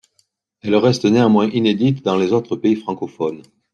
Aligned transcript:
Elle 0.61 0.75
reste 0.77 1.05
néanmoins 1.05 1.47
inédite 1.51 2.03
dans 2.03 2.15
les 2.17 2.33
autres 2.33 2.55
pays 2.55 2.75
francophones. 2.75 3.43